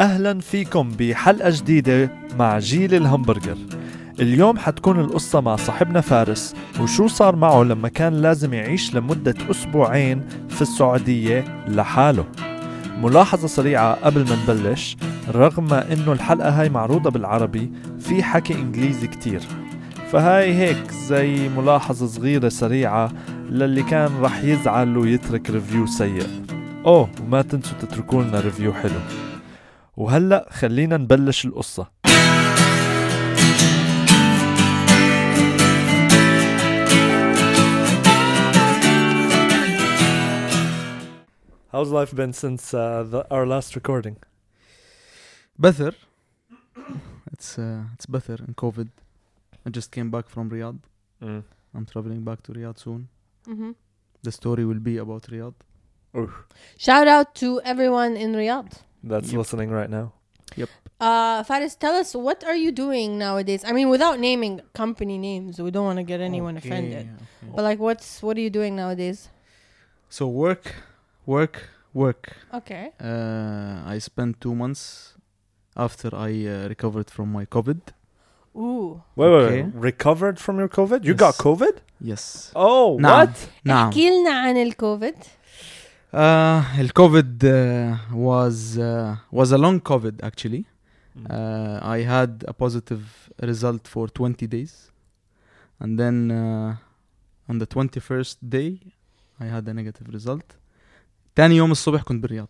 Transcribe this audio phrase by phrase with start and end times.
[0.00, 3.56] أهلا فيكم بحلقة جديدة مع جيل الهمبرجر.
[4.20, 10.22] اليوم حتكون القصة مع صاحبنا فارس وشو صار معه لما كان لازم يعيش لمدة أسبوعين
[10.48, 12.24] في السعودية لحاله.
[13.02, 14.96] ملاحظة سريعة قبل ما نبلش
[15.30, 19.42] رغم إنه الحلقة هاي معروضة بالعربي في حكي إنجليزي كتير.
[20.12, 23.12] فهاي هيك زي ملاحظة صغيرة سريعة
[23.50, 26.26] للي كان رح يزعل ويترك review سيء.
[26.86, 29.29] أوه وما تنسوا تتركوا لنا ريفيو حلو.
[29.99, 31.87] وهلا خلينا نبلش القصة
[41.71, 44.15] How's life been since uh, the, our last recording?
[45.59, 45.91] Better.
[47.33, 48.87] It's uh, it's better in COVID.
[49.65, 50.79] I just came back from Riyadh.
[51.21, 51.43] Mm.
[51.73, 53.09] I'm traveling back to Riyadh soon.
[53.47, 53.75] Mhm.
[54.23, 55.55] The story will be about Riyadh.
[56.77, 58.71] Shout out to everyone in Riyadh.
[59.03, 59.37] That's Yep.
[59.39, 60.13] listening right now.
[60.97, 63.61] Uh, Faris, tell us what are you doing nowadays?
[63.69, 67.05] I mean, without naming company names, we don't want to get anyone Okay, offended.
[67.09, 67.51] okay.
[67.55, 69.19] But like, what's what are you doing nowadays?
[70.17, 70.65] So work,
[71.25, 71.55] work,
[71.93, 72.23] work.
[72.59, 72.85] Okay.
[73.11, 75.15] Uh, I spent two months
[75.75, 77.81] after I uh, recovered from my COVID.
[78.55, 79.03] Ooh.
[79.17, 79.61] Wait, wait, Okay.
[79.63, 79.75] wait.
[79.91, 81.03] Recovered from your COVID?
[81.03, 81.41] You got Yes.
[81.47, 81.75] COVID?
[81.99, 82.23] Yes.
[82.55, 83.27] Oh, نعم.
[83.27, 83.35] what?
[83.65, 83.89] نعم.
[83.89, 85.15] احكي لنا عن الكوفيد.
[86.13, 87.49] Uh, the COVID uh,
[88.27, 90.63] was uh, was a long COVID actually.
[91.29, 93.03] Uh, I had a positive
[93.51, 94.91] result for 20 days,
[95.79, 96.75] and then uh,
[97.49, 98.69] on the 21st day,
[99.39, 100.43] I had a negative result.
[101.35, 102.47] تاني يوم الصبح كنت بالرياض.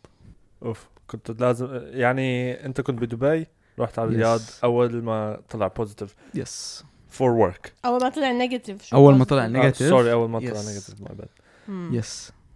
[0.64, 3.48] اوف كنت لازم يعني انت كنت بدبي
[3.80, 4.14] رحت على Yes.
[4.14, 6.84] الرياض اول ما طلع بوزيتيف Yes.
[7.10, 9.74] فور ورك أول ما طلع نيجاتيف شو أول ما positive؟ طلع negative.
[9.90, 10.66] سوري اول ما طلع Yes.
[10.68, 11.28] نيجاتيف ماي باد
[11.68, 12.04] Hmm.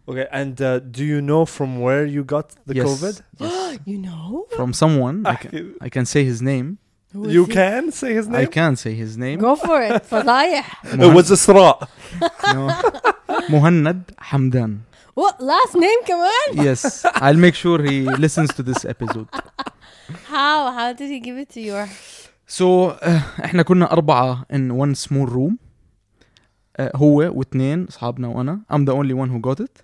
[0.07, 0.15] Yes.
[0.15, 2.87] Okay, and uh, do you know from where you got the yes.
[2.87, 3.21] COVID?
[3.37, 3.79] Yes.
[3.85, 4.47] You know?
[4.55, 5.25] From someone.
[5.25, 6.79] I can, I can say his name.
[7.13, 7.53] Who is you he?
[7.53, 8.47] can say his I name?
[8.47, 9.39] can say his name.
[9.39, 10.03] Go for it.
[10.09, 10.63] فضايح.
[10.99, 11.87] It was إسراء.
[12.53, 12.69] No.
[13.49, 14.79] مهند حمدان.
[15.15, 16.65] What last name كمان?
[16.65, 17.05] Yes.
[17.15, 19.27] I'll make sure he listens to this episode.
[20.25, 20.71] How?
[20.71, 21.87] How did he give it to you?
[22.47, 25.57] So uh, احنا كنا أربعة in one small room.
[26.79, 28.61] Uh, هو واثنين أصحابنا وأنا.
[28.71, 29.81] I'm the only one who got it.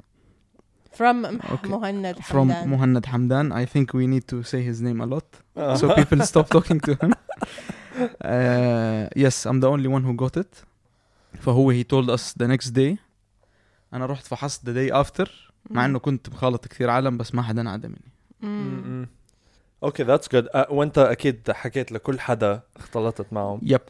[0.93, 1.69] From Okay.
[1.69, 2.69] مهند From حمدان.
[2.69, 3.53] مهند حمدان.
[3.53, 5.27] I think we need to say his name a lot.
[5.57, 7.13] Uh, So people stop talking to him.
[8.01, 10.65] Uh, yes, I'm the only one who got it.
[11.41, 12.97] فهو he told us the next day.
[13.95, 15.29] أنا رحت فحصت the day after.
[15.71, 18.11] مع إنه كنت مخالط كثير عالم بس ما حدا عدا مني.
[18.43, 19.09] Mm.
[19.87, 20.47] That's good.
[20.55, 23.61] Uh, وانت أكيد حكيت لكل حدا اختلطت معهم.
[23.61, 23.81] Yep.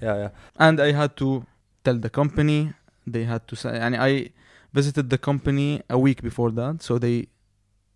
[0.00, 0.30] Yeah, yeah.
[0.66, 1.42] and I had to
[1.84, 2.72] tell the company
[3.06, 4.30] they had to say يعني I
[4.73, 7.27] visited the company a week before that so they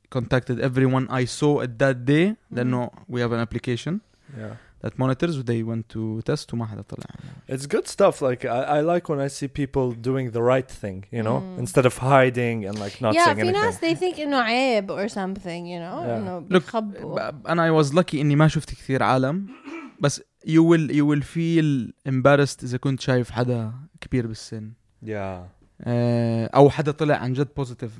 [0.10, 4.00] contacted everyone I saw at that day لأنه we have an application
[4.38, 4.56] Yeah.
[4.84, 7.06] that monitors they went to test وما حدا طلع
[7.52, 8.22] It's good stuff.
[8.22, 11.60] Like I, I like when I see people doing the right thing, you know, Mm.
[11.64, 13.52] instead of hiding and like not yeah, saying في anything.
[13.66, 16.18] ناس they think إنه عيب or something, you know, Yeah.
[16.18, 17.32] إنه Look, بيخبوا.
[17.32, 19.48] ب- أنا I was lucky إني ما شفت كثير عالم
[20.00, 24.72] بس you will you will feel embarrassed إذا كنت شايف حدا كبير بالسن
[25.06, 25.57] Yeah.
[25.83, 27.93] آه، أو حدا طلع عن جد بوزيتيف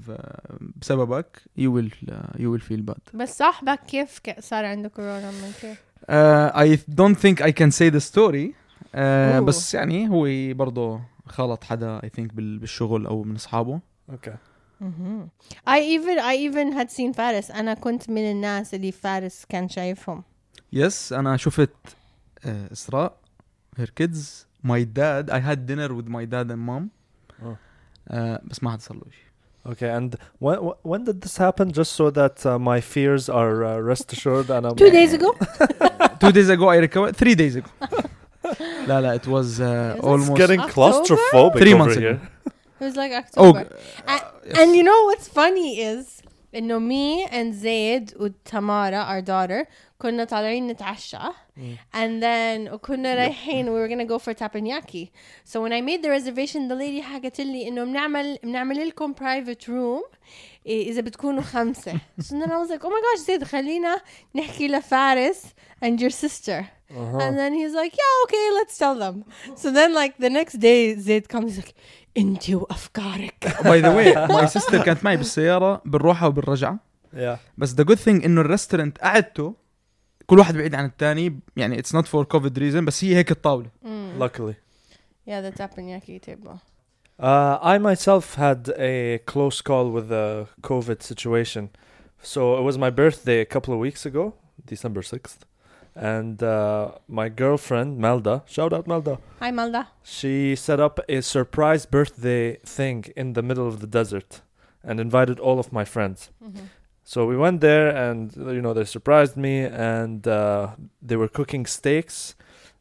[0.81, 5.53] بسببك you will uh, you will feel bad بس صاحبك كيف صار عنده كورونا من
[5.63, 5.79] كيف؟
[6.55, 9.41] I don't think I can say the story uh, Ooh.
[9.45, 13.81] بس يعني هو برضه خلط حدا I think بال- بالشغل أو من أصحابه
[14.13, 14.31] Okay.
[14.81, 15.29] مهم.
[15.69, 20.23] I even I even had seen فارس أنا كنت من الناس اللي فارس كان شايفهم.
[20.77, 21.71] yes أنا شفت
[22.45, 23.17] uh, إسراء
[23.81, 24.17] her kids
[24.67, 26.89] my dad I had dinner with my dad and
[28.10, 28.36] mom Oh.
[28.36, 29.24] uh, بس ما حدا صار له شيء
[29.74, 30.10] Okay, and
[30.46, 31.68] when wh- when did this happen?
[31.80, 35.30] Just so that uh, my fears are uh, rest assured, and I'm Two days ago?
[36.24, 37.70] two days ago I recovered three days ago
[38.88, 40.74] لا لا it was uh, Is it It's almost getting October?
[40.76, 42.16] claustrophobic Three over months here.
[42.16, 42.52] ago.
[42.80, 43.64] It was like oh October.
[44.08, 44.58] uh, yes.
[44.60, 46.06] And you know what's funny is
[46.56, 49.66] إنه me and Zaid وتمارا our daughter
[49.99, 51.19] كنا طالعين نتعشى
[51.95, 55.09] and then وكنا رايحين we were gonna go for teppanyaki
[55.45, 59.65] so when I made the reservation the lady حكت لي إنه بنعمل بنعمل لكم private
[59.69, 60.17] room
[60.67, 64.01] إيه، إذا بتكونوا خمسة so then I was like oh my gosh زيد خلينا
[64.35, 65.43] نحكي لفارس
[65.85, 67.21] and your sister Uh-huh.
[67.25, 69.17] and then he's like yeah okay let's tell them
[69.63, 71.75] so then like the next day زيد comes he's like
[72.17, 77.37] انتي وافكارك by the way my sister كانت معي بالسيارة بالروحة وبالرجعة Yeah.
[77.59, 79.55] بس the good thing انه ال restaurant قعدته
[80.28, 83.70] كل واحد بعيد عن الثاني يعني it's not for covid reason بس هي هيك الطاولة
[83.86, 84.20] Mm.
[84.20, 84.56] Luckily.
[85.28, 86.56] Yeah, the teppanyaki table.
[87.20, 91.64] Uh, I myself had a close call with the COVID situation.
[92.32, 94.24] So it was my birthday a couple of weeks ago,
[94.74, 95.40] December 6th.
[96.14, 99.82] And uh, my girlfriend, Melda, shout out Melda, Hi, Malda.
[100.16, 104.42] she set up a surprise birthday thing in the middle of the desert
[104.88, 106.20] and invited all of my friends.
[107.09, 111.65] So we went there, and you know they surprised me, and uh, they were cooking
[111.65, 112.35] steaks,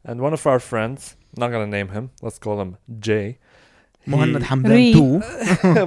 [0.03, 3.37] and one of our friends, not gonna name him, let's call him Jay.
[4.05, 5.19] Mohamed Hamdan too.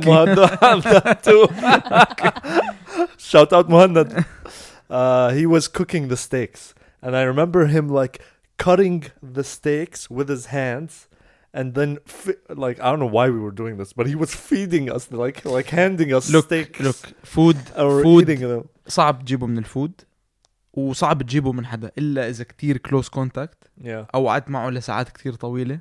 [0.06, 3.08] Mohamed Hamdan too.
[3.18, 4.24] Shout out Mohamed.
[4.88, 6.72] Uh, he was cooking the steaks,
[7.02, 8.22] and I remember him like
[8.56, 11.08] cutting the steaks with his hands
[11.59, 11.89] and then
[12.21, 15.03] fi- like I don't know why we were doing this, but he was feeding us
[15.23, 16.79] like like handing us Look, steaks.
[16.87, 16.99] look
[17.35, 18.21] food or food.
[18.29, 18.63] eating them.
[18.87, 20.01] صعب تجيبه من الفود
[20.73, 23.87] وصعب تجيبه من حدا الا اذا كتير كلوز كونتاكت Yeah.
[24.15, 25.79] او قعدت معه لساعات كتير طويله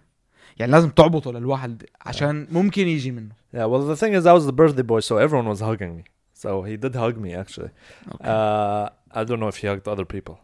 [0.58, 3.66] يعني لازم تعبطه للواحد عشان ممكن يجي منه Yeah.
[3.66, 6.04] Well, the thing is, I was the birthday boy, so everyone was hugging me.
[6.42, 7.70] So he did hug me actually.
[8.32, 8.88] Uh,
[9.20, 10.36] I don't know if he hugged other people.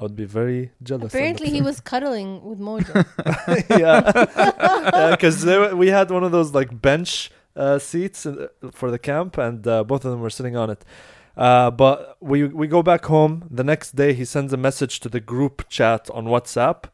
[0.00, 1.12] I would be very jealous.
[1.12, 3.04] Apparently, he was cuddling with Mojo.
[3.78, 5.44] yeah, because
[5.74, 8.26] we had one of those like bench uh, seats
[8.72, 10.86] for the camp, and uh, both of them were sitting on it.
[11.36, 13.46] Uh, but we we go back home.
[13.50, 16.84] The next day, he sends a message to the group chat on WhatsApp.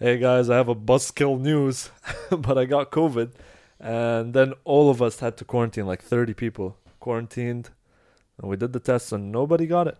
[0.00, 1.90] Hey guys, I have a buzzkill news,
[2.30, 3.30] but I got COVID,
[3.78, 5.86] and then all of us had to quarantine.
[5.86, 7.70] Like thirty people quarantined,
[8.38, 9.98] and we did the tests, and nobody got it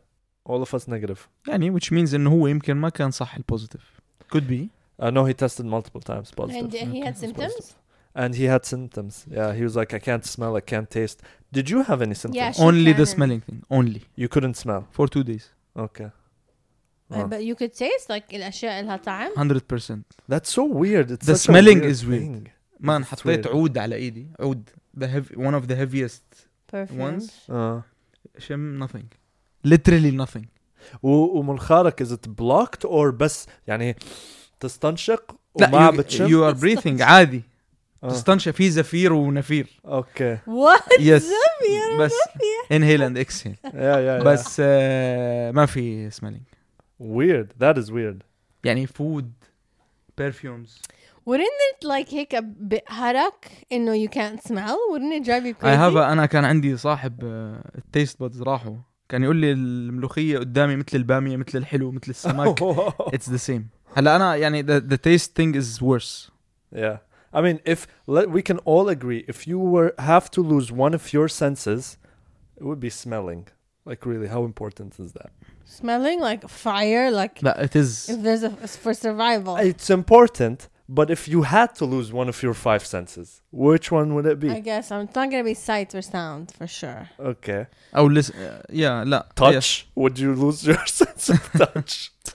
[0.50, 1.28] All of us negative.
[1.48, 4.00] يعني which means انه هو يمكن ما كان صح البوزيتيف
[4.36, 4.68] could be
[5.02, 6.66] Uh, no, he tested multiple times positive.
[6.66, 7.26] and uh, he had Okay.
[7.28, 7.66] symptoms.
[8.24, 9.14] And he had symptoms.
[9.38, 11.18] Yeah, he was like, I can't smell, I can't taste.
[11.58, 12.42] Did you have any symptoms?
[12.42, 13.16] Yeah, She only the can.
[13.16, 14.82] smelling thing only You couldn't smell.
[14.98, 15.46] for two days
[15.88, 16.10] Okay.
[16.12, 17.28] Uh, Oh.
[17.34, 19.32] but you could taste like الأشياء لها طعم.
[19.38, 21.12] 100% That's so weird.
[21.12, 22.22] It's The such a smelling weird is weird.
[22.24, 22.48] thing.
[22.80, 23.48] مان It's حطيت weird.
[23.48, 27.24] عود على ايدي عود the heavy, one of the heaviest Perfumes.
[27.50, 27.82] Uh,
[28.38, 29.06] شم nothing
[29.69, 30.45] literally nothing.
[31.03, 33.97] و- ومنخارك is it blocked or بس يعني
[34.61, 37.43] تستنشق وما لا, بتشم؟ you are breathing عادي.
[38.05, 38.09] آه.
[38.09, 39.81] تستنشق في زفير ونفير.
[39.87, 40.39] okay.
[40.47, 41.31] what yes
[42.01, 42.13] بس
[42.73, 43.57] inhale and exhale
[44.25, 46.43] بس آه، ما في smelling
[46.99, 48.23] weird that is weird
[48.65, 49.33] يعني food
[50.19, 50.83] perfumes
[51.31, 54.77] wouldn't it like هيك بهرك انه you can't smell?
[54.93, 58.21] Wouldn't it drive you crazy I have a, أنا كان عندي صاحب آه، ال taste
[58.21, 58.77] buds راحوا.
[59.10, 62.60] كان يقول لي الملوخيه قدامي مثل الباميه مثل الحلو مثل السمك
[63.16, 63.62] it's the same
[63.96, 66.32] هلا انا يعني the, the taste thing is worse
[66.76, 66.98] Yeah.
[67.34, 70.94] I mean, if let, we can all agree, if you were have to lose one
[70.94, 71.98] of your senses,
[72.58, 73.48] it would be smelling.
[73.86, 75.32] Like, really, how important is that?
[75.66, 79.58] Smelling like fire, like لا it is if there's a for survival.
[79.58, 84.15] It's important, but if you had to lose one of your five senses, which one
[84.15, 84.51] would it be?
[84.51, 87.09] I guess I'm not gonna be sight or sound for sure.
[87.19, 87.67] Okay.
[87.95, 88.37] Oh, listen.
[88.37, 89.87] Uh, yeah, la, touch.
[89.95, 92.13] Would you lose your sense of touch?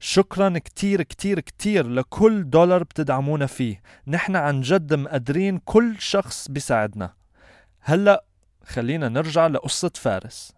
[0.00, 7.14] شكرا كتير كتير كتير لكل دولار بتدعمونا فيه نحن عن جد مقدرين كل شخص بيساعدنا
[7.80, 8.24] هلأ
[8.64, 10.52] خلينا نرجع لقصة فارس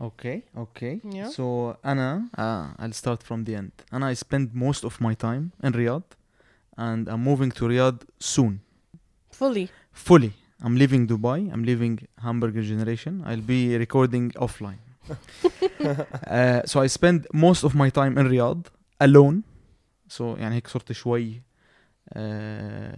[0.00, 1.00] Okay, okay.
[1.18, 1.28] Yeah.
[1.36, 1.44] So
[1.90, 3.72] Anna, uh, I'll start from the end.
[3.92, 6.08] Anna, I spend most of my time in Riyadh,
[6.76, 8.60] and I'm moving to Riyadh soon,
[9.30, 9.66] Fully.
[9.92, 10.32] fully.
[10.64, 11.40] I'm leaving Dubai.
[11.52, 11.94] I'm leaving
[12.26, 13.22] Hamburger Generation.
[13.24, 14.80] I'll be recording offline.
[15.84, 18.64] uh, so I spend most of my time in Riyadh
[19.00, 19.42] alone.
[20.08, 21.42] So يعني هيك صرت شوي
[22.14, 22.18] uh,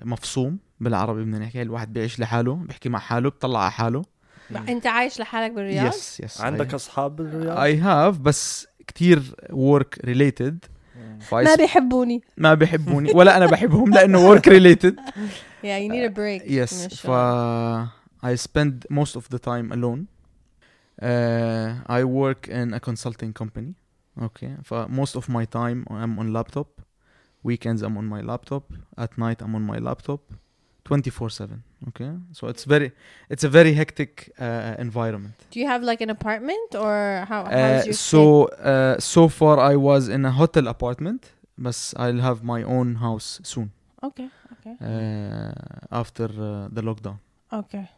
[0.04, 4.02] مفصوم بالعربي بدنا نحكي الواحد بيعيش لحاله بيحكي مع حاله بيطلع على حاله
[4.68, 10.64] انت عايش لحالك بالرياض؟ يس يس عندك أصحاب بالرياض؟ I have بس كتير work related
[11.32, 12.22] ما بيحبوني.
[12.36, 15.00] ما بيحبوني ولا أنا بحبهم لأنه work related
[15.64, 16.50] Yeah, you need a break.
[16.50, 17.10] yes ف.
[18.26, 20.15] I spend most of the time alone
[21.02, 23.74] uh, I work in a consulting company
[24.22, 24.56] okay?
[24.62, 26.68] For most of my time I'm on laptop.
[27.42, 28.72] Weekends I'm on my laptop.
[28.96, 30.20] At night I'm on my laptop.
[30.84, 32.12] 24/7 okay?
[32.32, 32.92] So it's very
[33.28, 35.34] it's a very hectic uh, environment.
[35.50, 40.08] Do you have like an apartment or how Uh, so uh, so far I was
[40.08, 43.72] in a hotel apartment, but I'll have my own house soon?
[44.02, 45.52] Okay, okay, uh,
[45.90, 47.18] after uh, the lockdown.
[47.50, 47.90] okay.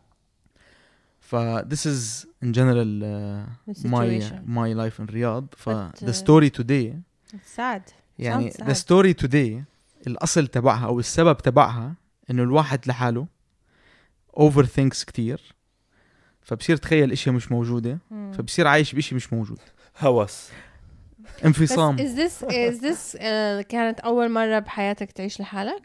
[1.29, 4.39] ف this is in general uh, The my situation.
[4.47, 5.55] my life in Riyadh.
[5.57, 6.95] ف But, the uh, story today
[7.35, 7.83] It's sad.
[8.19, 8.87] يعني Sounds the sad.
[8.87, 9.65] story today
[10.07, 11.95] الأصل تبعها أو السبب تبعها
[12.31, 13.27] إنه الواحد لحاله
[14.41, 15.55] overthinks كتير
[16.43, 18.37] فبصير تخيل اشياء مش موجودة Hmm.
[18.37, 19.59] فبصير عايش بشيء مش موجود
[19.99, 20.49] هوس
[21.19, 23.21] بس انفصام is this is this uh,
[23.69, 25.83] كانت أول مرة بحياتك تعيش لحالك؟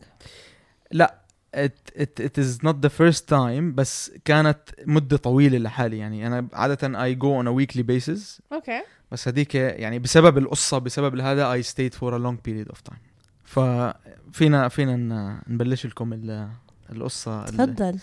[0.95, 1.09] it,
[1.55, 6.77] it, it is not the first time بس كانت مدة طويلة لحالي يعني أنا عادة
[7.11, 8.83] I go on a weekly basis Okay.
[9.11, 12.97] بس هذيك يعني بسبب القصة بسبب هذا I stayed for a long period of time
[13.43, 16.49] ففينا فينا ن- نبلش لكم ال-
[16.91, 17.99] القصة ال- تفضل.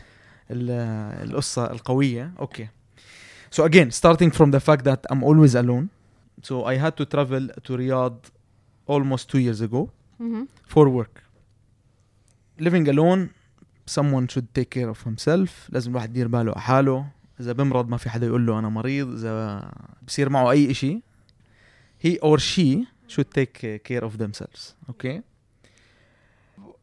[0.51, 2.69] ال- القصة القوية أوكي
[3.55, 5.87] So again starting from the fact that I'm always alone
[6.43, 8.21] So I had to travel to Riyadh
[8.95, 9.81] almost two years ago
[10.21, 10.43] Mhm.
[10.75, 11.15] for work.
[12.67, 13.21] Living alone
[13.99, 15.51] someone should take care of himself.
[15.69, 17.07] لازم الواحد يدير باله على حاله.
[17.41, 19.71] إذا بمرض ما في حدا يقول له أنا مريض إذا
[20.07, 21.01] بصير معه أي إشي
[22.05, 24.75] he or she should take care of themselves.
[24.91, 25.21] Okay.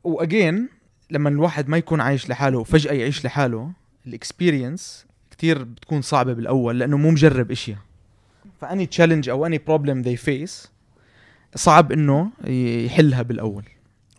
[0.04, 0.70] واجين
[1.12, 3.72] لما الواحد ما يكون عايش لحاله وفجأة يعيش لحاله
[4.08, 7.78] ال experience كتير بتكون صعبة بالأول لأنه مو مجرب إشياء
[8.62, 10.68] ف any challenge أو any problem they face
[11.56, 12.32] صعب إنه
[12.86, 13.64] يحلها بالأول.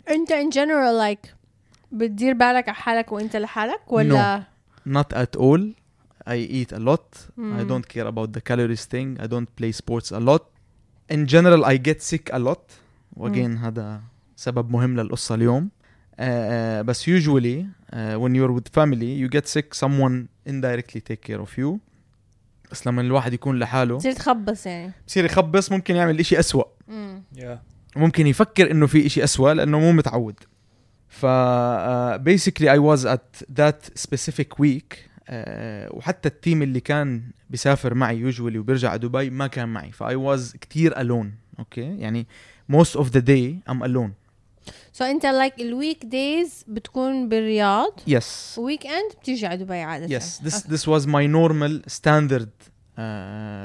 [0.09, 1.38] أنت in general like
[1.92, 4.42] بتدير بالك على حالك وأنت لحالك ولا؟
[4.88, 5.61] not at all
[6.28, 7.68] I eat a lot I Hmm.
[7.71, 10.42] don't care about the calories thing I don't play sports a lot
[11.14, 12.73] in general I get sick a lot
[13.16, 14.00] واجين هذا
[14.37, 16.23] سبب مهم للقصة اليوم uh, uh,
[16.87, 21.59] بس usually uh, when you're with family you get sick someone indirectly take care of
[21.59, 21.78] you
[22.71, 24.92] بس لما الواحد يكون لحاله تصير تخبص يعني.
[25.07, 27.42] بصير يخبص ممكن يعمل اشي أسوأ Mm.
[27.97, 30.35] ممكن يفكر انه في اشي أسوأ لأنه مو متعود
[31.09, 31.27] ف
[32.16, 35.11] basically I was at that specific week
[35.91, 39.93] وحتى ال team اللي كان بيسافر معي usually وبيرجع على دبي ما كان معي.
[39.92, 42.27] ف I was كثير alone okay يعني
[42.69, 44.12] موست اوف ذا داي ام الون
[44.93, 50.67] سو انت like ال weekdays بتكون بالرياض yes weekend بتيجي على دبي عاده يس ذس
[50.67, 52.50] ذس واز ماي نورمال ستاندرد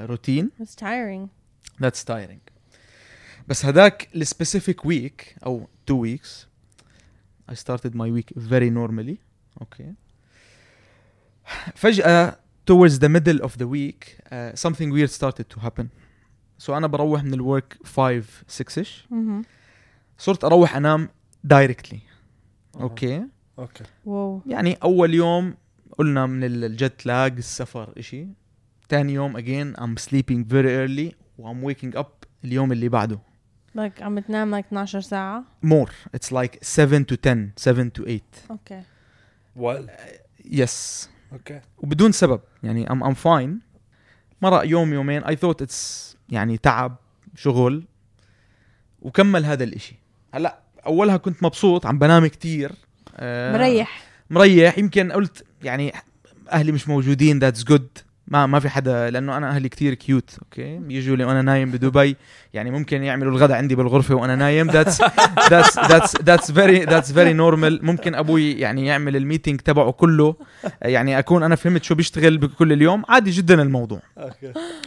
[0.10, 1.28] routine that's tiring
[1.82, 2.40] that's tiring
[3.48, 6.48] بس هذاك ال specific week or two weeks
[7.52, 9.18] I started my week very normally
[9.64, 9.94] okay
[11.76, 12.36] فجأة
[12.66, 15.88] towards the middle of the week uh, something weird started to happen
[16.58, 19.46] so أنا بروح من ال work 5 6 ish Mhm.
[20.18, 21.10] صرت أروح أنام
[21.54, 21.98] directly
[22.76, 23.24] okay
[23.60, 24.42] okay wow.
[24.48, 25.56] يعني أول يوم
[25.98, 28.28] قلنا من ال jet lag السفر إشي
[28.90, 33.20] تاني يوم again I'm sleeping very early و I'm waking up اليوم اللي بعده
[33.78, 35.44] Like عم تنام like 12 ساعة.
[35.66, 35.90] more.
[36.18, 38.82] It's like 7 to 10 7 to 8 okay.
[39.60, 39.90] well.
[40.46, 41.08] Yes.
[41.34, 42.40] okay وبدون سبب.
[42.64, 43.50] يعني I'm, I'm fine.
[44.42, 45.24] مرق يوم يومين.
[45.24, 46.96] I thought it's يعني تعب
[47.36, 47.84] شغل.
[49.02, 49.96] وكمل هذا الإشي.
[50.34, 51.86] هلأ أولها كنت مبسوط.
[51.86, 52.72] عم بنام كتير.
[53.18, 54.04] آه مريح.
[54.30, 54.78] مريح.
[54.78, 55.94] يمكن قلت يعني
[56.52, 57.40] أهلي مش موجودين.
[57.40, 61.42] that's good ما ما في حدا لأنه أنا أهلي كتير cute okay يجوا لي وأنا
[61.42, 62.16] نايم بدبي
[62.54, 64.72] يعني ممكن يعملوا الغداء عندي بالغرفة وأنا نايم.
[64.72, 65.02] that's
[65.50, 70.36] that's that's that's very that's very normal ممكن أبوي يعني يعمل ال meeting تبعه كله.
[70.82, 73.04] يعني أكون أنا فهمت شو بيشتغل بكل اليوم.
[73.10, 74.00] عادي جدا الموضوع.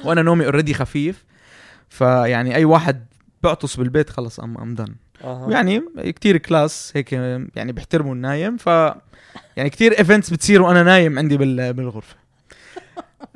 [0.05, 1.25] وأنا نومي already خفيف.
[1.88, 3.07] فيعني أي واحد
[3.43, 5.47] بعطس بالبيت خلص I'm I'm done أها.
[5.47, 8.57] ويعني كتير class هيك يعني بيحترموا النايم.
[8.57, 8.66] ف
[9.57, 12.25] يعني كتير events بتصير وأنا نايم عندي بال- بالغرفة.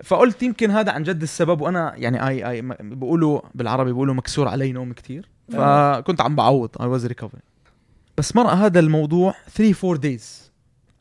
[0.05, 4.73] فقلت يمكن هذا عن جد السبب وأنا يعني I I بيقولوا بالعربي بيقولوا مكسور علي
[4.73, 5.29] نوم كتير.
[5.53, 7.41] فكنت عم بعوض I was recovering
[8.19, 10.53] بس مرق هذا الموضوع 3 4 days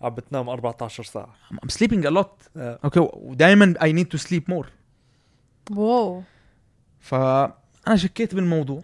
[0.02, 1.36] عم بتنام 14 ساعة.
[1.54, 2.58] I'm sleeping a lot.
[2.58, 2.80] آه.
[2.84, 4.68] okay ودائما I need to sleep more.
[5.72, 6.24] wow.
[7.00, 8.82] فانا شكيت بالموضوع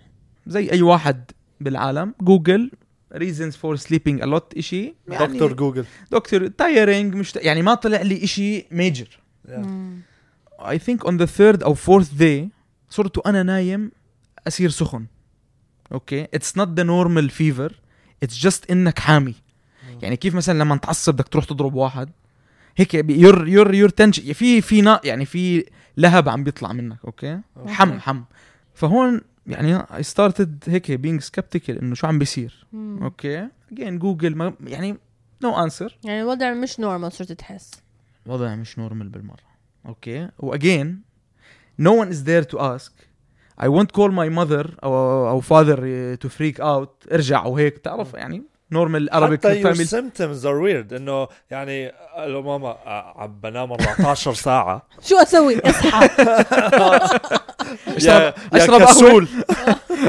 [0.47, 1.31] زي أي واحد
[1.61, 2.13] بالعالم.
[2.21, 2.71] جوجل
[3.13, 8.01] reasons for sleeping a lot إشي يعني دكتور جوجل دكتور تايرنج مش يعني ما طلع
[8.01, 9.19] لي إشي major
[10.59, 12.49] I think on the third أو fourth day
[12.89, 13.91] صرت أنا نايم
[14.47, 15.05] اصير سخن
[15.91, 17.73] okay it's not the normal fever
[18.23, 19.35] it's just انك حامي
[20.01, 22.09] يعني كيف مثلا لما تعصب بدك تروح تضرب واحد
[22.77, 25.65] هيك your your your tension في في نا يعني في
[25.97, 27.99] لهب عم بيطلع منك okay حم okay.
[27.99, 28.23] حم
[28.73, 32.67] فهون يعني I started هيك being skeptical انه شو عم بيصير.
[32.73, 34.97] okay again جوجل يعني
[35.43, 37.71] no answer يعني الوضع مش نورمال صرت تحس
[38.25, 39.55] وضع مش نورمال بالمرة.
[39.85, 41.01] okay و again
[41.81, 42.91] no one is there to ask.
[43.57, 45.77] I won't call my mother أو أو father
[46.23, 47.11] to freak out.
[47.13, 50.93] ارجع وهيك تعرف يعني normal Arabic حتى family symptoms are weird.
[50.93, 54.87] إنه يعني ألو ماما آه، عم بنام 14 ساعة.
[55.09, 56.09] شو أسوي؟ أصحى.
[58.53, 58.85] اشرب قهوة.
[58.85, 59.27] كسول.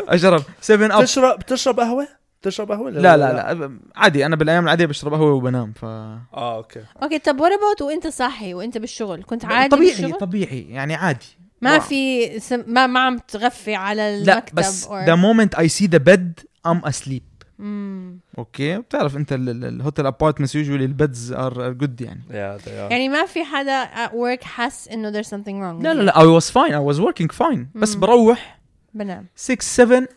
[0.08, 0.42] اشرب.
[0.60, 2.08] 7 Up بتشرب بتشرب قهوة؟
[2.46, 6.20] بتشرب قهوة ولا لا لا لا عادي أنا بالأيام العادية بشرب قهوة وبنام ف آه
[6.56, 10.94] أوكي okay طب what about وأنت صاحي وأنت بالشغل كنت عادي طبيعي بالشغل؟ طبيعي يعني
[10.94, 11.26] عادي
[11.62, 11.80] ما wow.
[11.80, 12.64] في سم...
[12.66, 14.90] ما ما عم تغفي على لا المكتب بس or...
[14.90, 17.22] the moment I see the bed I'm asleep
[17.58, 18.18] مم.
[18.38, 22.68] okay بتعرف أنت ال hotel apartments usually ال beds are good يعني are.
[22.68, 26.40] يعني ما في حدا at work حس إنه there's something wrong لا لا لا I
[26.40, 27.94] was fine I was working fine بس.
[27.94, 28.58] بروح
[28.94, 30.08] بنام 6 7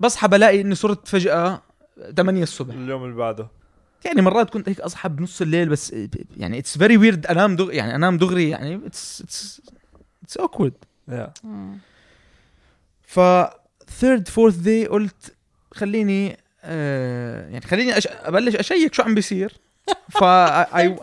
[0.00, 1.62] بصحى بلاقي إني صرت فجأة
[2.16, 2.74] 8 الصبح.
[2.74, 3.48] اليوم اللي بعده.
[4.04, 5.94] يعني مرات كنت هيك أصحى بنص الليل بس
[6.36, 9.62] يعني it's very weird أنام دغري يعني أنام دغري يعني it's it's
[10.22, 10.72] it's awkward.
[13.02, 13.20] ف
[14.00, 15.34] third fourth day قلت
[15.74, 18.08] خليني آه يعني خليني أش...
[18.10, 19.52] أبلش أشيك شو عم بيصير.
[20.10, 20.96] ف I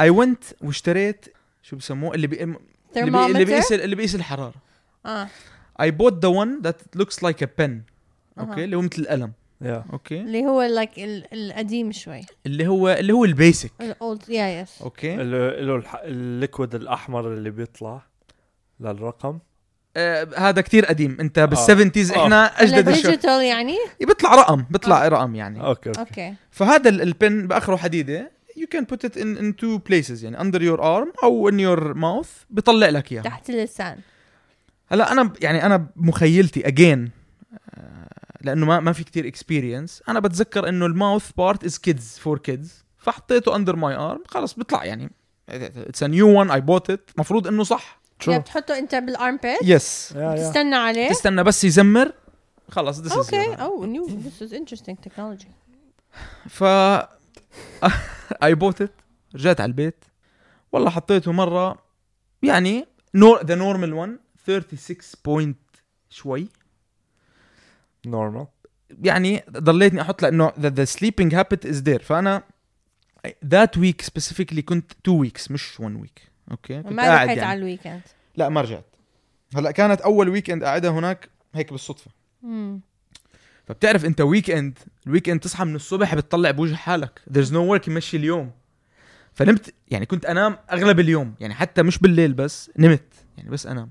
[0.00, 1.26] I went واشتريت
[1.62, 2.42] شو بسموه اللي بي...
[2.42, 3.26] اللي, بي...
[3.26, 4.54] اللي بيقيس اللي بيقيس الحرارة.
[5.06, 5.28] آه.
[5.80, 7.70] I bought the one that looks like a pen.
[8.38, 9.32] okay اللي هو مثل القلم.
[9.60, 12.20] yeah okay اللي هو like ال- القديم شوي.
[12.46, 13.70] اللي هو اللي هو ال basic.
[13.80, 18.02] ال old yeah yes okay له ال liquid الأحمر اللي بيطلع
[18.80, 19.38] للرقم.
[19.96, 21.16] آه هذا كتير قديم.
[21.20, 21.44] انت آه.
[21.44, 22.24] بال seventies آه.
[22.24, 25.60] إحنا أجدد شوي digital يعني؟ بيطلع رقم بيطلع رقم يعني.
[25.60, 26.00] okay okay.
[26.00, 26.34] okay.
[26.50, 28.30] فهذا ال- ال pen بآخره حديدة.
[28.58, 30.38] You can put it in in two places يعني.
[30.38, 32.28] Under your arm أو in your mouth.
[32.50, 33.22] بيطلع لك إياها.
[33.22, 33.98] تحت اللسان.
[34.92, 37.10] هلا أنا يعني أنا بمخيلتي again
[38.40, 42.38] لأنه ما ما في كتير experience أنا بتذكر إنه ال mouth part is kids for
[42.38, 45.10] kids فحطيته under my arm خلص بيطلع يعني
[45.48, 48.00] it's a new one I bought it المفروض إنه صح.
[48.20, 52.12] شو يعني بتحطه انت بال armpit yes yeah yeah تستنى عليه؟ تستنى بس يزمر.
[52.70, 55.48] خلص this is okay oh new this is interesting technology.
[56.48, 56.64] ف
[58.42, 58.92] I bought it
[59.34, 60.04] رجعت على البيت.
[60.72, 61.78] والله حطيته مرة
[62.42, 65.58] يعني nor the normal 1 36 point
[66.10, 66.48] شوي.
[68.06, 68.46] نورمال
[69.02, 72.02] يعني ضليتني أحط لأنه the, the sleeping habit is there.
[72.02, 72.42] فأنا
[73.26, 76.22] that week specifically كنت 2 weeks مش 1 week.
[76.50, 78.00] okay؟ كنت ما رحت يعني على ال weekend
[78.36, 78.84] لا ما رجعت.
[79.56, 82.10] هلأ كانت أول weekend قاعدها هناك هيك بالصدفة.
[83.66, 87.20] فبتعرف أنت weekend ال weekend تصحى من الصبح بتطلع بوجه حالك.
[87.32, 88.50] There's no work يمشي اليوم.
[89.32, 91.34] فنمت يعني كنت أنام أغلب اليوم.
[91.40, 93.14] يعني حتى مش بالليل بس نمت.
[93.36, 93.90] يعني بس أنام.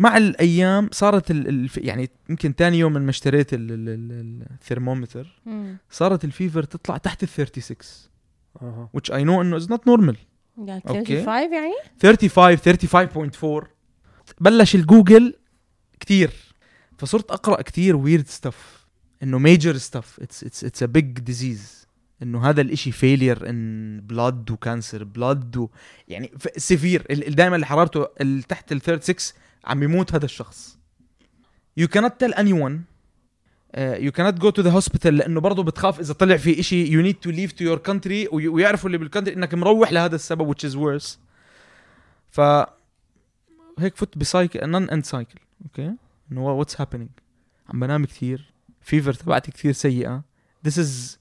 [0.00, 4.46] مع الأيام صارت ال ال يعني يمكن تاني يوم من ما اشتريت ال- ال- ال-
[4.50, 5.40] الثرمومتر.
[5.90, 7.76] صارت ال fever تطلع تحت ال 36
[8.62, 8.88] أها.
[8.96, 10.16] Which I know إنه is not normal.
[10.58, 11.24] يعني okay.
[11.24, 13.30] 35 يعني؟ 35
[13.62, 13.66] 35.4
[14.40, 15.34] بلش الجوجل
[16.00, 16.30] كتير.
[16.98, 18.86] فصرت أقرأ كتير weird stuff
[19.22, 21.86] إنه major stuff it's it's it's a big disease
[22.22, 25.68] إنه هذا الإشي failure in blood و cancer blood و
[26.08, 28.04] يعني severe دائما اللي حرارته
[28.48, 29.16] تحت ال 36
[29.64, 30.78] عم يموت هذا الشخص.
[31.80, 32.76] You cannot tell anyone.
[33.76, 37.32] You cannot go to the hospital لأنه برضه بتخاف إذا طلع في you need to
[37.32, 38.32] leave to your country.
[38.34, 41.16] وي- ويعرفوا اللي بال country إنك مروح لهذا السبب which is worse.
[42.30, 42.40] ف
[43.78, 45.94] هيك فت ب cycle non-end cycle okay
[46.32, 47.08] إنه what's happening
[47.68, 50.22] عم بنام كثير fever تبعتي كثير سيئة.
[50.68, 51.16] This is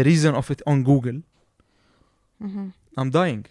[0.00, 1.20] the reason of it on Google.
[2.98, 3.42] I'm dying.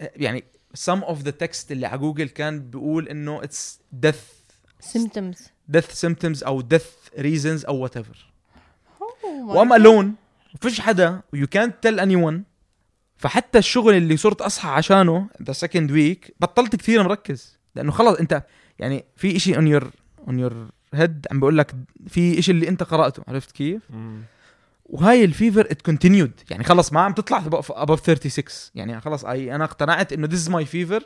[0.00, 0.44] يعني
[0.76, 5.38] some of the text اللي على جوجل كان بيقول إنه it's death symptoms.
[5.76, 8.16] death symptoms أو death reasons أو whatever.
[9.00, 10.06] Oh my و I'm alone
[10.54, 12.34] وفيش حدا you can't tell anyone.
[13.16, 17.58] فحتى الشغل اللي صرت أصحى عشانه the second week بطلت كثير مركز.
[17.74, 18.42] لأنه خلص أنت
[18.78, 19.90] يعني في إشي on your
[20.28, 21.74] on your head عم بقول لك
[22.08, 23.82] في إشي اللي أنت قرأته عرفت كيف؟
[24.84, 28.44] وهاي ال fever it continued يعني خلص ما عم تطلع above 36
[28.74, 31.02] يعني خلص اي أنا اقتنعت إنه this my fever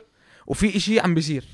[0.47, 1.45] وفي إشي عم بيصير.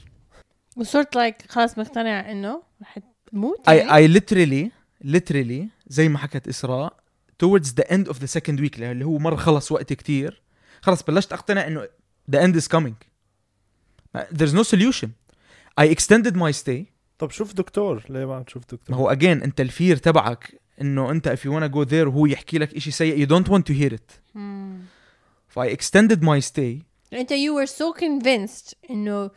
[0.78, 3.00] وصرت like خلاص مقتنع إنه رح
[3.32, 4.70] تموت اي؟ اي literally
[5.08, 6.98] literally زي ما حكت إسراء
[7.44, 10.42] towards the end of the second week اللي هو مر خلص وقت كتير.
[10.82, 11.88] خلص بلشت أقتنع إنه
[12.32, 12.96] the end is coming.
[14.18, 15.10] There's no solution.
[15.82, 16.96] I extended my stay.
[17.18, 20.62] طب شوف دكتور ليه ما عم تشوف ما دكتور هو again أنت ال fear تبعك
[20.82, 23.64] انه انت if you wanna go there وهو يحكي لك اشي سيء you don't want
[23.72, 24.38] to hear it.
[25.48, 26.84] ف I extended my stay
[27.14, 29.32] انت you were so convinced انه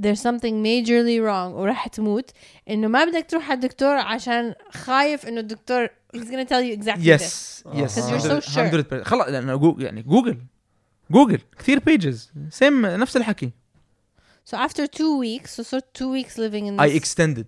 [0.00, 2.30] there's something majorly wrong ورح تموت
[2.70, 7.02] انه ما بدك تروح على الدكتور عشان خايف انه الدكتور he's gonna tell you exactly
[7.04, 7.20] this.
[7.20, 7.86] yes آه.
[7.86, 10.38] yes 'Cause you're so 100% خلص لأنه جو يعني جوجل
[11.10, 12.16] جوجل كثير pages
[12.50, 13.50] same نفس الحكي
[14.52, 17.46] So after two weeks so صرت two weeks living in I this extended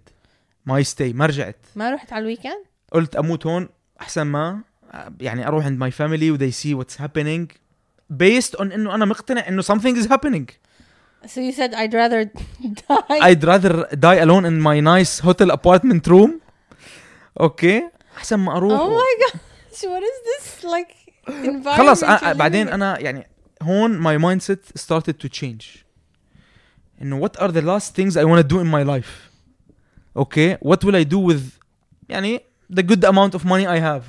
[0.71, 3.70] my stay ما رجعت ما رحت على الويكند قلت اموت هون
[4.02, 4.62] احسن ما
[5.22, 7.48] يعني اروح عند my family و they see what's happening
[8.14, 10.46] based on انه انا مقتنع انه something is happening
[11.26, 12.26] so you said I'd rather
[12.64, 16.32] die I'd rather die alone in my nice hotel apartment room
[17.40, 20.96] اوكي احسن ما اروح oh my gosh what is this like
[21.28, 22.74] environment خلص you're أنا بعدين living in?
[22.74, 23.28] انا يعني
[23.62, 25.66] هون my mindset started to change
[27.02, 29.32] انه what are the last things I want to do in my life
[30.16, 31.42] okay what will I do with
[32.10, 34.04] يعني the good amount of money I have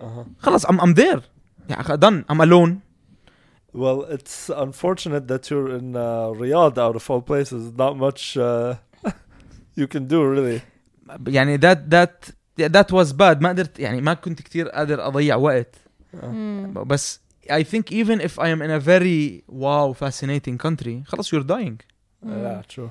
[0.00, 0.26] أها.
[0.38, 1.20] خلص I'm, I'm there
[1.68, 2.80] يعني done I'm alone
[3.74, 7.62] Well, it's unfortunate that you're in uh, Riyadh out of all places.
[7.76, 8.76] Not much uh,
[9.76, 10.62] you can do really.
[11.26, 15.74] يعني that that that was bad ما قدرت يعني ما كنت كتير قادر اضيع وقت
[16.14, 16.72] مم.
[16.86, 21.44] بس I think even if I am in a very wow fascinating country خلص you're
[21.46, 21.78] dying
[22.24, 22.90] Yeah, true.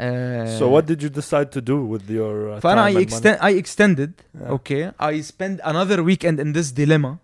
[0.00, 2.94] uh, So what did you decide to do with your uh, فانا time I, and
[2.94, 3.02] money?
[3.02, 4.52] extend, I extended Yeah.
[4.56, 7.18] okay I spend another weekend in this dilemma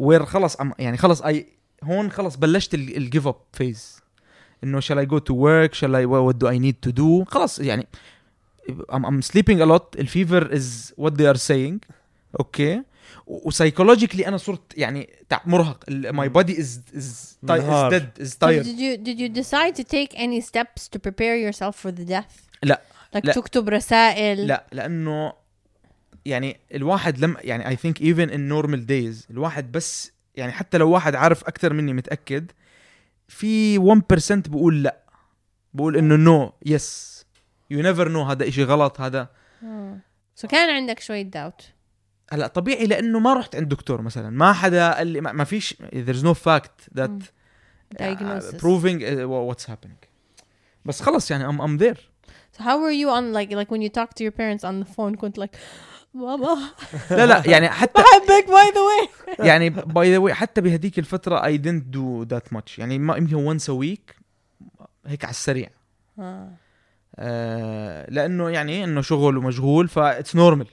[0.00, 1.34] where خلص I'm, يعني خلص I
[1.84, 4.00] هون خلص بلشت ال give up phase
[4.64, 7.58] انه shall I go to work shall I what do I need to do خلص
[7.58, 7.86] يعني
[8.92, 11.80] I'm, I'm sleeping a lot الفيفر is what they are saying
[12.42, 12.78] okay
[13.27, 17.99] وسايكولوجيكلي أنا صرت يعني تع- مرهق ال- my body is is, ti- is منهار.
[17.99, 21.35] dead is So tired did you did you decide to take any steps to prepare
[21.47, 22.81] yourself for the death لا.
[23.15, 23.33] like لا.
[23.33, 25.33] تكتب رسائل لا لأنه
[26.25, 30.89] يعني الواحد لم يعني I think even in normal days الواحد بس يعني حتى لو
[30.91, 32.51] واحد عارف أكثر مني متأكد
[33.27, 34.97] في 1% بقول لا
[35.73, 37.25] بقول إنه نو يس
[37.69, 39.27] يو نيفر نو هذا إشي غلط هذا
[39.61, 39.99] مم.
[40.43, 41.63] so كان عندك شوية doubt
[42.31, 44.29] هلا طبيعي لأنه ما رحت عند دكتور مثلا.
[44.29, 47.11] ما حدا قال لي ما فيش there's no fact that
[48.01, 50.07] آه، proving آه، what's happening.
[50.85, 51.97] بس خلص يعني I'm I'm there.
[52.57, 54.95] So how were you on like like when you talk to your parents on the
[54.95, 55.57] phone كنت like
[56.13, 56.57] ماما
[57.11, 59.09] لا لا يعني حتى بحبك by the way
[59.47, 62.79] يعني by the way حتى بهذيك الفترة I didn't do that much.
[62.79, 64.15] يعني ما يمكن once a week
[65.05, 65.69] هيك على السريع.
[66.19, 66.49] آه.
[67.15, 69.99] آه، لأنه يعني إنه شغل ومشغول ف
[70.35, 70.67] normal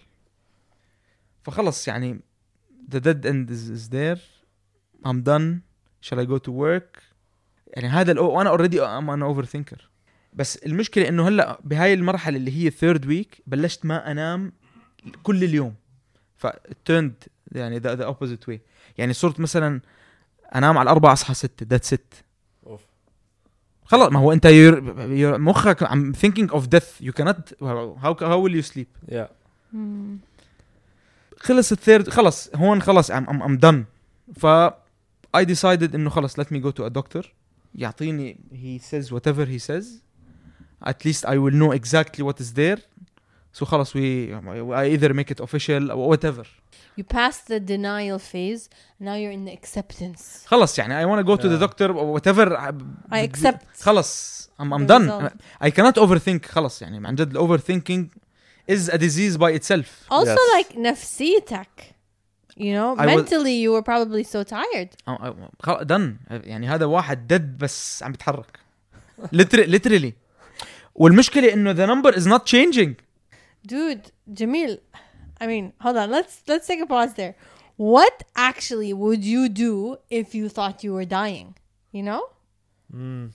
[1.44, 2.20] فخلص يعني
[2.94, 4.20] the dead end is, is there.
[5.07, 5.62] I'm done.
[6.00, 7.02] Shall I go to work?
[7.66, 8.30] يعني هذا الأو...
[8.30, 9.88] وأنا already I'm an overthinker
[10.33, 14.52] بس المشكلة إنه هلأ بهاي المرحلة اللي هي ال third week بلشت ما أنام
[15.22, 15.74] كل اليوم.
[16.37, 17.14] ف turned
[17.52, 18.61] يعني the opposite way
[18.98, 19.80] يعني صرت مثلا
[20.54, 22.25] أنام على الأربعة أصحى ستة that's it
[22.66, 22.80] أوف.
[23.85, 25.01] خلص ما هو أنت your...
[25.11, 25.38] your...
[25.38, 28.87] مخك عم ثينكينج اوف ديث يو كانت هاو هاو ويل يو سليب
[31.44, 33.85] خلص ال third خلص هون خلص I'm I'm I'm done
[34.37, 34.46] ف
[35.37, 37.33] I decided إنه خلص let me go to a doctor
[37.74, 40.03] يعطيني he says whatever he says
[40.83, 42.79] at least I will know exactly what is there
[43.53, 46.49] so خلص we I either make it official أو whatever
[47.00, 48.62] You passed the denial phase,
[49.00, 50.46] now you're in the acceptance.
[50.46, 51.44] خلص يعني I want to go yeah.
[51.44, 52.57] to the doctor or whatever.
[53.12, 53.83] I accept.
[53.83, 55.09] خلص I'm, I'm done.
[55.09, 55.33] Result.
[55.61, 58.24] I cannot overthink خلص يعني عن جد overthinking
[58.67, 60.56] is a disease by itself also Yes.
[60.58, 61.67] like نفسيتك
[62.58, 66.67] you know I was- mentally you were probably so tired I'm- I'm- خلص done يعني
[66.67, 68.60] هذا واحد dead بس عم بيتحرك
[69.34, 70.12] Liter- literally
[70.95, 72.93] والمشكلة انه the number is not changing
[73.67, 74.78] dude Jamil
[75.41, 77.36] I mean hold on let's let's take a pause there
[77.78, 81.48] what actually would you do if you thought you were dying
[81.98, 82.22] you know
[82.93, 83.26] Mm.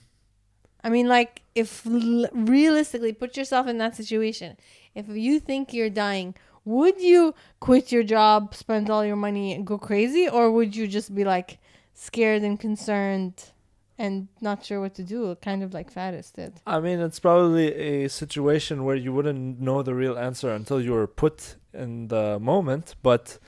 [0.85, 1.33] I mean, like,
[1.63, 4.49] if l- realistically put yourself in that situation,
[4.94, 9.66] if you think you're dying, would you quit your job, spend all your money, and
[9.66, 11.58] go crazy, or would you just be like,
[12.00, 13.52] scared and concerned
[13.98, 16.54] and not sure what to do, kind of like Faris did.
[16.66, 20.92] I mean, it's probably a situation where you wouldn't know the real answer until you
[20.92, 23.38] were put in the moment, but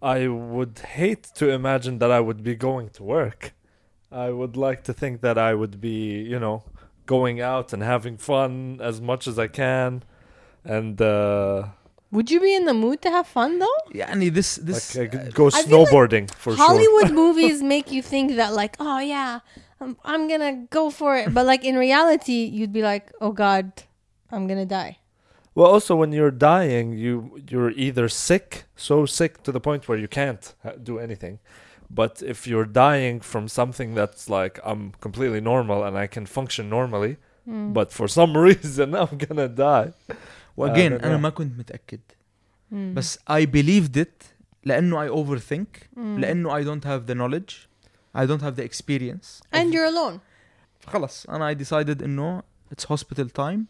[0.00, 3.52] I would hate to imagine that I would be going to work.
[4.10, 6.64] I would like to think that I would be, you know,
[7.04, 10.02] going out and having fun as much as I can
[10.64, 11.68] and uh,
[12.10, 13.78] Would you be in the mood to have fun though?
[13.92, 17.62] Yeah, I mean this this like I could go I like snowboarding for Hollywood movies
[17.62, 19.40] make you think that like, oh yeah,
[19.80, 23.82] I'm, I'm gonna go for it, but like in reality, you'd be like, oh god,
[24.30, 24.98] I'm gonna die.
[25.54, 29.98] Well, also when you're dying, you you're either sick, so sick to the point where
[29.98, 31.38] you can't uh, do anything.
[31.90, 36.68] But if you're dying from something that's like I'm completely normal and I can function
[36.68, 37.72] normally, hmm.
[37.72, 39.92] but for some reason I'm gonna die.
[40.56, 41.16] واجين don't أنا.
[41.16, 42.00] ما كنت متاكد
[42.72, 42.76] Mm.
[42.76, 44.24] بس I believed it
[44.64, 45.98] لأنه I overthink Mm.
[45.98, 47.54] لأنه I don't have the knowledge
[48.16, 50.18] I don't have the experience and you're alone.
[50.86, 52.42] خلص أنا I decided انه
[52.74, 53.60] it's hospital time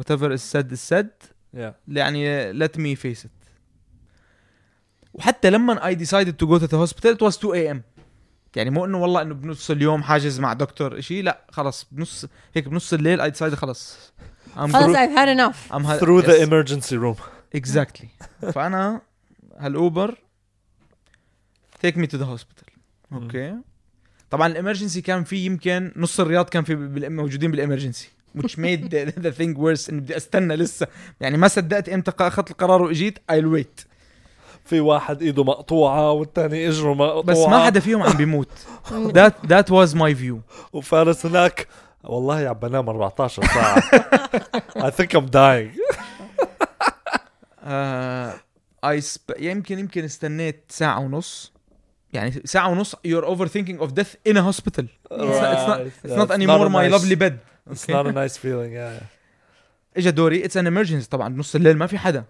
[0.00, 1.08] whatever is said is said
[1.56, 1.72] Yeah.
[1.88, 3.48] يعني let me face it
[5.14, 7.76] وحتى لما I decided to go to the hospital it was 2 a.m.
[8.56, 12.68] يعني مو انه والله انه بنص اليوم حاجز مع دكتور شيء لا خلص بنص هيك
[12.68, 14.12] بنص الليل I decided خلص
[14.56, 15.72] خلاص through, I've had enough.
[15.72, 17.16] I'm ha- Through the yes, emergency room.
[17.54, 18.08] exactly.
[18.54, 19.00] فأنا
[19.58, 20.14] هالأوبر
[21.86, 22.68] take me to the hospital.
[23.12, 23.54] أوكي.
[24.30, 26.74] طبعا الإمرجنسي كان في يمكن نص الرياض كان في
[27.08, 30.86] موجودين بالإمرجنسي which made the, the thing worse إني بدي أستنى لسه.
[31.20, 33.84] يعني ما صدقت إمتى أخذت القرار وإجيت I'll wait.
[34.64, 38.48] في واحد إيده مقطوعة والتاني إجره مقطوعة بس ما حدا فيهم عم بيموت.
[39.18, 40.36] That that was my view.
[40.72, 41.66] وفارس هناك
[42.04, 43.80] والله يا بنام 14 ساعة
[44.76, 45.70] I think I'm dying
[47.62, 48.32] uh,
[48.82, 51.52] I sp- يمكن يمكن استنيت ساعة ونص
[52.12, 56.16] يعني ساعة ونص you're overthinking of death in a hospital it's not, it's not, it's
[56.16, 57.38] not anymore my lovely bed
[57.70, 59.02] It's not a nice feeling yeah.
[59.96, 62.24] اجى دوري it's an emergency طبعا نص الليل ما في حدا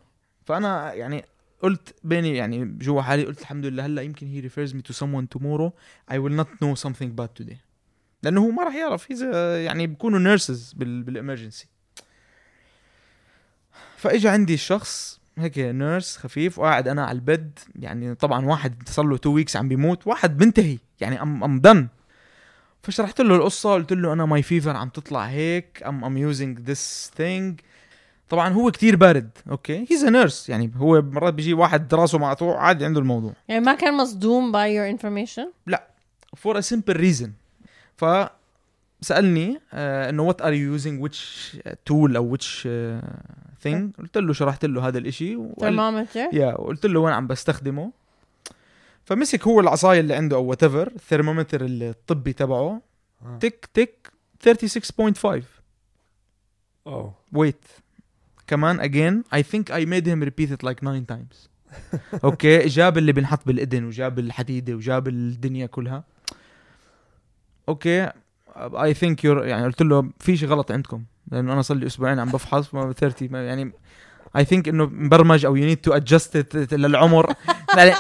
[0.45, 1.25] فانا يعني
[1.63, 5.39] قلت بيني يعني جوا حالي قلت الحمد لله هلا يمكن he refers me to someone
[5.39, 5.73] tomorrow
[6.15, 7.57] I will not know something bad today
[8.23, 9.11] لأنه هو ما راح يعرف.
[9.11, 10.37] اذا يعني بيكونوا
[10.75, 11.67] بال بال emergency
[13.97, 19.05] فاجى عندي الشخص هيك nurse خفيف وقاعد أنا على ال bed يعني طبعا واحد صار
[19.05, 20.79] له 2 weeks عم بيموت واحد بنتهي.
[21.01, 21.89] يعني I'm I'm done
[22.83, 25.83] فشرحت له القصة قلت له أنا my fever عم تطلع هيك.
[25.87, 27.61] I'm I'm using this thing
[28.29, 29.31] طبعا هو كتير بارد.
[29.51, 33.33] okay he's nurse يعني هو مرات بيجي واحد راسه مقطوع عادي عنده الموضوع.
[33.49, 35.75] يعني ما كان مصدوم by your information.
[36.37, 37.42] for a simple reason.
[38.03, 38.29] ف
[39.01, 41.19] سالني آه إنه what are you using which
[41.87, 42.69] tool أو which
[43.61, 46.35] thing قلت له شرحت له هذا الإشي Thermometer.
[46.35, 47.93] يا وقلت له وين عم بستخدمه.
[49.05, 52.83] فمسك هو العصاية اللي عنده أو whatever الثرمومتر الطبي تبعه
[53.23, 53.39] آه.
[53.39, 54.13] تك تك
[54.49, 55.43] 36.5
[56.89, 57.11] Oh.
[57.39, 57.81] wait
[58.47, 61.49] كمان again I think I made him repeat it like nine times.
[62.25, 66.05] okay جاب اللي بنحط بالإذن وجاب الحديدة وجاب الدنيا كلها.
[67.69, 68.07] okay
[68.57, 72.19] I think you're يعني قلت له في شيء غلط عندكم لأنه أنا صار لي أسبوعين
[72.19, 73.73] عم بفحص ما 30 ما يعني
[74.39, 77.35] I think إنه مبرمج أو you need to adjust it للعمر.
[77.77, 77.93] يعني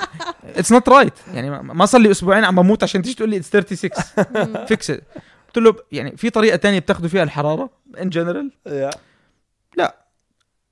[0.56, 1.34] it's not right.
[1.34, 3.90] يعني ما- ما صار لي أسبوعين عم بموت عشان تيجي تقول لي it's 36
[4.70, 5.00] fix it.
[5.46, 8.70] قلت له يعني في طريقة تانية بتاخذوا فيها الحرارة in general
[9.78, 9.90] Yeah.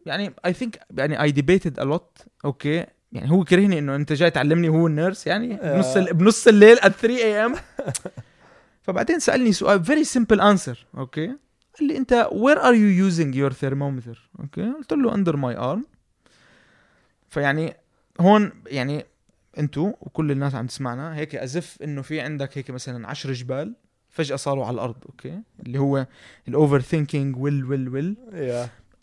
[0.06, 2.86] يعني I think يعني I debated a lot okay.
[3.12, 6.80] يعني هو كرهني إنه أنت جاي تعلمني هو ال nurse يعني بنص بنص الليل at
[6.88, 7.54] 3 a.m.
[8.90, 11.26] فبعدين سألني سؤال very simple answer okay
[11.78, 15.84] قال لي أنت where are you using your thermometer okay قلت له under my arm
[17.28, 17.74] فيعني
[18.20, 19.04] هون يعني
[19.58, 23.74] انتو وكل الناس عم تسمعنا هيك as if إنه في عندك هيك مثلا 10 جبال
[24.08, 26.06] فجأة صاروا على الأرض okay اللي هو
[26.48, 28.16] ال overthinking well well well.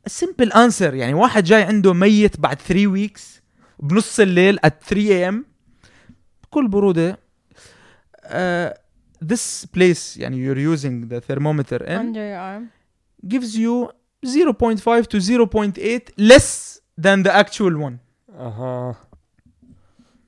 [0.08, 3.42] Simple answer يعني واحد جاي عنده ميت بعد 3 weeks
[3.80, 5.36] بنص الليل at 3 am
[6.44, 7.20] بكل بروده
[8.24, 8.87] uh,
[9.33, 12.71] this place يعني you're using the thermometer in Under your arm.
[13.29, 13.91] gives you
[14.25, 17.99] 0.5 to 0.8 less than the actual one
[18.39, 18.95] Uh-huh.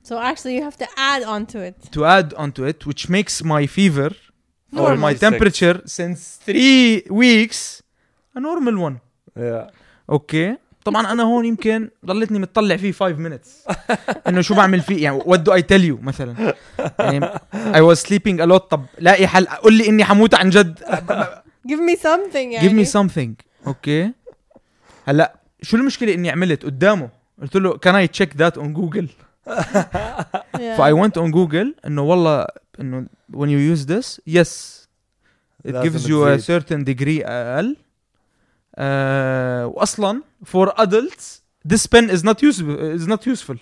[0.09, 1.75] So actually, you have to add on to it.
[1.95, 4.09] to add onto it which makes my fever
[4.81, 4.97] or Normal.
[5.07, 5.19] my 46.
[5.27, 7.59] temperature since 3 weeks
[8.35, 8.97] a normal one
[9.37, 9.65] Yeah.
[10.09, 13.74] اوكي طبعا أنا هون يمكن ضلتني متطلع فيه 5 minutes.
[14.28, 16.54] إنه شو بعمل فيه؟ يعني what do I tell you مثلا؟
[16.98, 18.56] يعني I was sleeping a lot.
[18.56, 19.46] طب لاقي حل.
[19.46, 20.78] قول لي إني حموت عن جد.
[21.68, 22.36] Give me something.
[22.36, 22.68] يعني.
[22.68, 23.44] give me something.
[23.66, 24.12] okay
[25.06, 27.08] هلأ شو المشكلة إني عملت قدامه؟
[27.42, 29.06] قلت له can I check that on Google?
[29.46, 30.76] Yeah.
[30.78, 32.46] فأي went on Google إنه والله
[32.80, 34.80] إنه when you use this yes
[35.64, 37.76] it gives you a certain degree أقل.
[38.80, 43.58] آه واصلا for adults this pen is not useful is not useful.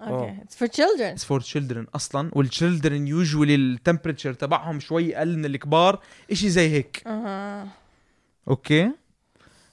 [0.00, 1.14] Okay, it's for children.
[1.16, 2.30] it's for children أصلا.
[2.34, 6.00] وال children usually ال temperature تبعهم شوي أقل من الكبار.
[6.30, 7.02] إشي زي هيك.
[7.06, 7.68] Uh-huh.
[8.48, 8.90] okay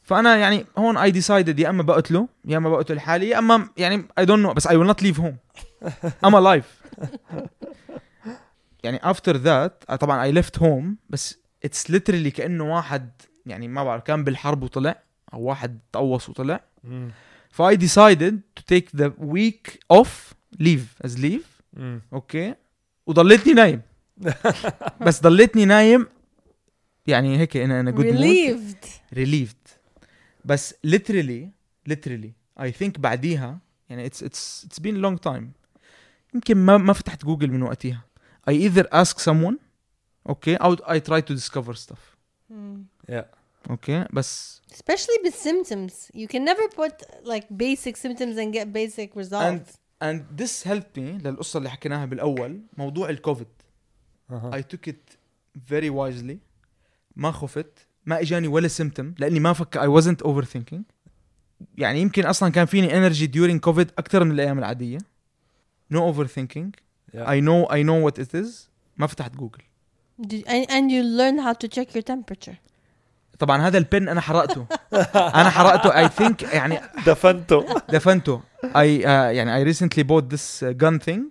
[0.03, 4.07] فأنا يعني هون I decided يا أما بقتله يا أما بقتل حالي يا أما يعني
[4.17, 5.37] I don't know بس I will not leave home
[6.25, 6.81] I'm alive
[8.83, 13.11] يعني after that طبعا I left home بس it's literally كأنه واحد
[13.45, 15.01] يعني ما بعرف كان بالحرب وطلع
[15.33, 16.63] أو واحد تقوص وطلع.
[16.83, 17.11] مم.
[17.49, 21.61] ف I decided to take the week of leave as leave.
[22.13, 22.55] Okay؟
[23.07, 23.81] وضليتني نايم.
[25.05, 26.07] بس ضليتني نايم
[27.07, 28.87] يعني هيك أنا أنا good Relieved.
[29.15, 29.71] relieved.
[30.45, 31.47] بس literally
[31.89, 35.43] literally I think بعديها يعني it's it's it's been a long time.
[36.35, 38.05] يمكن ما ما فتحت جوجل من وقتها.
[38.49, 39.55] I either ask someone
[40.29, 42.17] okay أو I try to discover stuff.
[43.08, 43.22] Hmm.
[43.70, 45.92] okay بس Especially with symptoms.
[46.14, 49.70] You can never put like basic symptoms and get basic results.
[50.00, 53.46] and this helped me للقصة اللي حكيناها بالأول موضوع الكوفيد
[54.30, 54.50] أها.
[54.60, 55.16] I took it
[55.72, 56.36] very wisely
[57.16, 60.82] ما خفت ما اجاني ولا سيمتوم لاني ما فك I wasn't overthinking
[61.78, 64.98] يعني يمكن اصلا كان فيني energy during COVID اكثر من الايام العاديه
[65.94, 66.70] no overthinking
[67.14, 67.24] Yeah.
[67.26, 69.62] I know I know what it is ما فتحت جوجل
[70.22, 72.56] Did, and, and you learn how to check your temperature.
[73.39, 74.65] طبعا هذا ال pen أنا حرقته.
[75.15, 76.07] أنا حرقته.
[76.07, 77.65] I think يعني دفنته.
[77.89, 78.41] دفنته.
[78.63, 81.21] I uh, يعني I recently bought this uh, gun thing.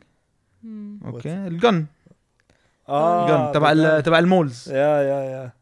[0.62, 1.06] Hmm.
[1.06, 1.86] okay ال gun
[2.88, 4.70] آه ال gun تبع ال- تبع ال malls.
[4.70, 5.52] yeah yeah yeah.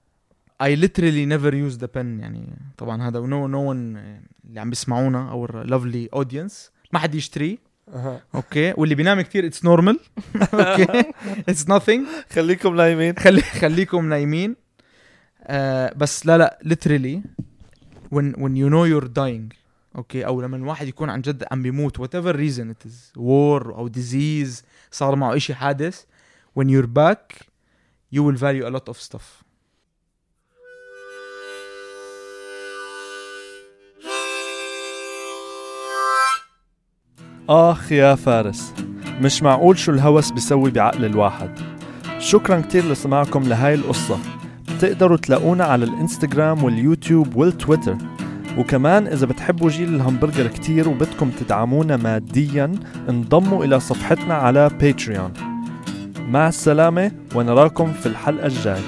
[0.63, 2.21] I literally never use the pen.
[2.21, 3.99] يعني طبعا هذا no no one
[4.49, 6.55] اللي عم بيسمعونا أو lovely audience.
[6.93, 7.71] ما حد يشتريه.
[8.35, 10.01] okay واللي بينام كتير it's normal
[10.55, 11.13] okay
[11.49, 12.33] it's nothing.
[12.33, 13.15] خليكم نايمين.
[13.19, 14.57] خلي خليكم نايمين.
[15.43, 17.21] آه بس لا لا literally
[18.15, 19.57] when when you know you're dying
[19.97, 23.89] okay أو لما الواحد يكون عن جد عم بيموت whatever reason it is war أو
[23.89, 26.05] disease صار معه إشي حادث
[26.59, 27.37] when you're back
[28.15, 29.45] you will value a lot of stuff.
[37.49, 38.75] آخ يا فارس
[39.21, 41.59] مش معقول شو الهوس بيسوي بعقل الواحد.
[42.19, 44.40] شكرا كتير لسماعكم لهاي القصة.
[44.81, 47.97] بتقدروا تلاقونا على الإنستغرام واليوتيوب والتويتر.
[48.59, 52.73] وكمان إذا بتحبوا جيل الهمبرجر كتير وبدكم تدعمونا ماديا
[53.09, 55.33] انضموا إلى صفحتنا على باتريون
[56.29, 58.81] مع السلامة ونراكم في الحلقة الجاي